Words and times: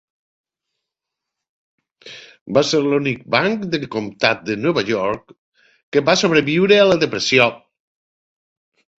Va 2.57 2.63
ser 2.69 2.79
l'únic 2.85 3.19
banc 3.35 3.67
del 3.75 3.85
comtat 3.95 4.41
de 4.47 4.55
Nova 4.61 4.83
York 4.87 5.35
que 5.97 6.03
va 6.07 6.15
sobreviure 6.23 6.79
a 6.79 6.87
la 6.93 6.97
depressió. 7.05 7.47